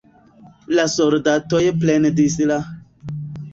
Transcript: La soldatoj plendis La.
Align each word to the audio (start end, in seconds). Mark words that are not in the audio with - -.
La 0.79 0.85
soldatoj 0.93 1.61
plendis 1.85 2.41
La. 2.53 2.61